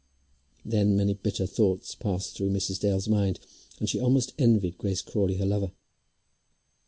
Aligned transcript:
Then 0.65 0.97
many 0.97 1.13
bitter 1.13 1.45
thoughts 1.45 1.93
passed 1.93 2.35
through 2.35 2.49
Mrs. 2.49 2.79
Dale's 2.79 3.07
mind, 3.07 3.39
and 3.79 3.87
she 3.87 3.99
almost 3.99 4.33
envied 4.39 4.79
Grace 4.79 5.03
Crawley 5.03 5.35
her 5.37 5.45
lover. 5.45 5.73